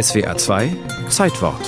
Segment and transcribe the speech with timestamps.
[0.00, 0.74] SWA 2
[1.10, 1.60] Zeitwort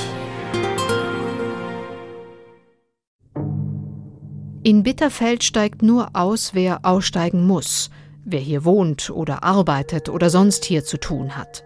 [4.62, 7.90] In Bitterfeld steigt nur aus, wer aussteigen muss,
[8.24, 11.64] wer hier wohnt oder arbeitet oder sonst hier zu tun hat.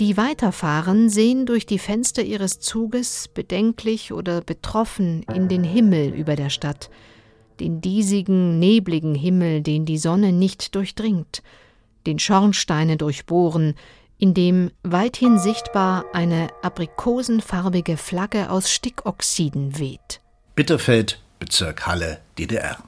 [0.00, 6.34] Die weiterfahren, sehen durch die Fenster ihres Zuges bedenklich oder betroffen in den Himmel über
[6.34, 6.88] der Stadt,
[7.60, 11.42] den diesigen, nebligen Himmel, den die Sonne nicht durchdringt,
[12.06, 13.74] den Schornsteine durchbohren,
[14.18, 20.20] in dem weithin sichtbar eine aprikosenfarbige Flagge aus Stickoxiden weht.
[20.54, 22.78] Bitterfeld, Bezirk Halle, DDR.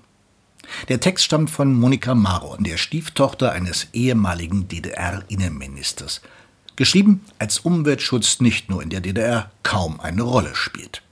[0.88, 6.20] Der Text stammt von Monika Maron, der Stieftochter eines ehemaligen DDR-Innenministers.
[6.76, 11.02] Geschrieben, als Umweltschutz nicht nur in der DDR kaum eine Rolle spielt.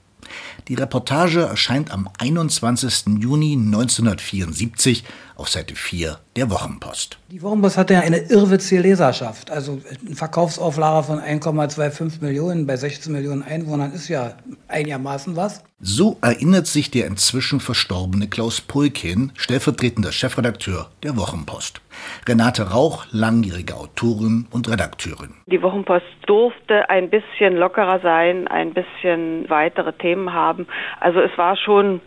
[0.67, 3.19] Die Reportage erscheint am 21.
[3.19, 5.03] Juni 1974
[5.35, 7.17] auf Seite 4 der Wochenpost.
[7.31, 9.49] Die Wochenpost hatte ja eine irrwitzige Leserschaft.
[9.51, 14.33] Also ein Verkaufsauflage von 1,25 Millionen bei 16 Millionen Einwohnern ist ja
[14.67, 15.61] einigermaßen was.
[15.81, 21.81] So erinnert sich der inzwischen verstorbene Klaus Pulkin, stellvertretender Chefredakteur der Wochenpost.
[22.27, 25.33] Renate Rauch, langjährige Autorin und Redakteurin.
[25.47, 30.67] Die Wochenpost durfte ein bisschen lockerer sein, ein bisschen weitere Themen haben.
[30.99, 32.01] Also es war schon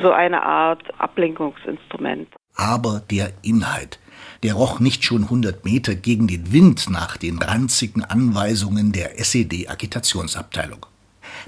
[0.00, 2.28] so eine Art Ablenkungsinstrument.
[2.56, 3.98] Aber der Inhalt,
[4.42, 10.86] der roch nicht schon 100 Meter gegen den Wind nach den ranzigen Anweisungen der SED-Agitationsabteilung.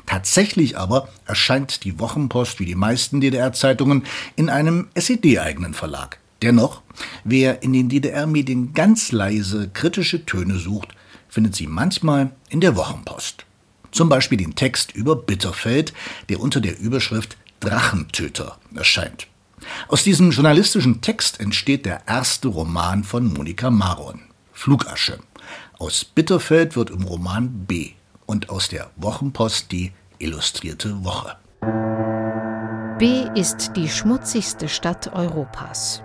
[0.06, 4.04] Tatsächlich aber erscheint die Wochenpost wie die meisten DDR-Zeitungen
[4.36, 6.18] in einem SED-eigenen Verlag.
[6.44, 6.82] Dennoch,
[7.24, 10.88] wer in den DDR-Medien ganz leise kritische Töne sucht,
[11.26, 13.46] findet sie manchmal in der Wochenpost.
[13.92, 15.94] Zum Beispiel den Text über Bitterfeld,
[16.28, 19.26] der unter der Überschrift Drachentöter erscheint.
[19.88, 24.20] Aus diesem journalistischen Text entsteht der erste Roman von Monika Maron,
[24.52, 25.20] Flugasche.
[25.78, 27.92] Aus Bitterfeld wird im Roman B
[28.26, 31.38] und aus der Wochenpost die Illustrierte Woche.
[32.98, 36.03] B ist die schmutzigste Stadt Europas.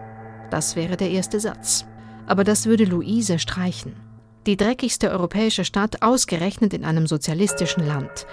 [0.50, 1.86] Das wäre der erste Satz.
[2.28, 3.96] Aber das würde Luise streichen.
[4.46, 8.26] Die dreckigste europäische Stadt ausgerechnet in einem sozialistischen Land.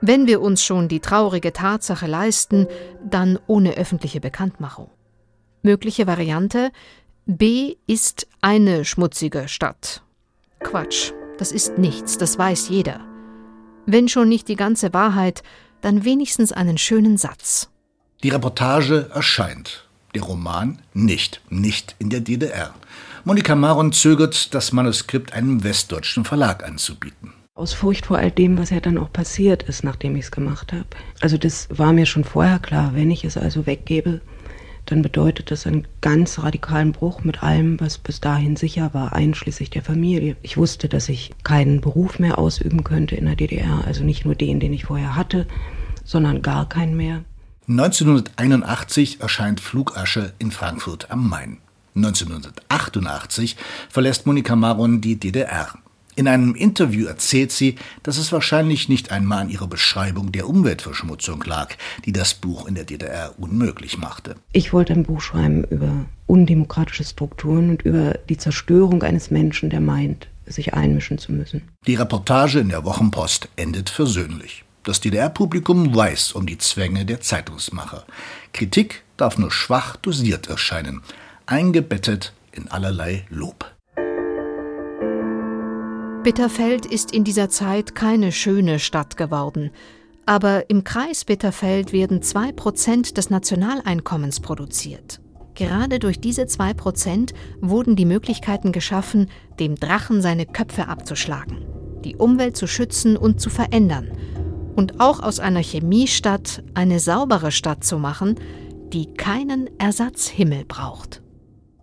[0.00, 2.66] Wenn wir uns schon die traurige Tatsache leisten,
[3.04, 4.90] dann ohne öffentliche Bekanntmachung.
[5.62, 6.70] Mögliche Variante
[7.26, 10.02] B ist eine schmutzige Stadt.
[10.60, 13.00] Quatsch, das ist nichts, das weiß jeder.
[13.86, 15.42] Wenn schon nicht die ganze Wahrheit,
[15.80, 17.70] dann wenigstens einen schönen Satz.
[18.22, 22.74] Die Reportage erscheint, der Roman nicht, nicht in der DDR.
[23.24, 27.32] Monika Maron zögert, das Manuskript einem westdeutschen Verlag anzubieten.
[27.54, 30.72] Aus Furcht vor all dem, was ja dann auch passiert ist, nachdem ich es gemacht
[30.72, 30.86] habe.
[31.20, 32.92] Also das war mir schon vorher klar.
[32.94, 34.22] Wenn ich es also weggebe,
[34.86, 39.70] dann bedeutet das einen ganz radikalen Bruch mit allem, was bis dahin sicher war, einschließlich
[39.70, 40.36] der Familie.
[40.42, 44.34] Ich wusste, dass ich keinen Beruf mehr ausüben könnte in der DDR, also nicht nur
[44.34, 45.46] den, den ich vorher hatte,
[46.04, 47.22] sondern gar keinen mehr.
[47.70, 51.58] 1981 erscheint Flugasche in Frankfurt am Main.
[51.94, 53.56] 1988
[53.88, 55.78] verlässt Monika Maron die DDR.
[56.16, 61.44] In einem Interview erzählt sie, dass es wahrscheinlich nicht einmal an ihrer Beschreibung der Umweltverschmutzung
[61.44, 64.34] lag, die das Buch in der DDR unmöglich machte.
[64.52, 65.92] Ich wollte ein Buch schreiben über
[66.26, 71.62] undemokratische Strukturen und über die Zerstörung eines Menschen, der meint, sich einmischen zu müssen.
[71.86, 74.64] Die Reportage in der Wochenpost endet versöhnlich.
[74.82, 78.06] Das DDR-Publikum weiß um die Zwänge der Zeitungsmacher.
[78.54, 81.02] Kritik darf nur schwach dosiert erscheinen,
[81.44, 83.70] eingebettet in allerlei Lob.
[86.22, 89.70] Bitterfeld ist in dieser Zeit keine schöne Stadt geworden.
[90.24, 95.20] Aber im Kreis Bitterfeld werden 2% des Nationaleinkommens produziert.
[95.54, 101.66] Gerade durch diese 2% wurden die Möglichkeiten geschaffen, dem Drachen seine Köpfe abzuschlagen,
[102.04, 104.10] die Umwelt zu schützen und zu verändern
[104.80, 108.36] und auch aus einer Chemiestadt eine saubere Stadt zu machen,
[108.94, 111.20] die keinen Ersatzhimmel braucht.